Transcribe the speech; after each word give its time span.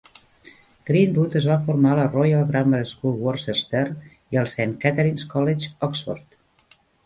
Greenwood 0.89 1.37
es 1.39 1.47
va 1.49 1.57
formar 1.67 1.91
a 1.91 1.97
la 1.99 2.07
Royal 2.15 2.47
Grammar 2.49 2.81
School 2.93 3.15
Worcester 3.27 3.85
i 4.09 4.43
al 4.45 4.53
Saint 4.57 4.77
Catherine's 4.87 5.31
College, 5.37 5.73
Oxford. 5.91 6.43